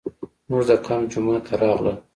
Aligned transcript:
زموږ 0.45 0.63
د 0.69 0.71
کمپ 0.85 1.05
جومات 1.11 1.41
ته 1.47 1.53
راغلل. 1.63 1.97